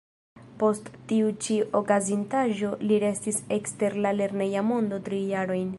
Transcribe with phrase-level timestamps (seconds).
[0.61, 5.69] Post tiu ĉi okazintaĵo li restis ekster la lerneja mondo tri jarojn.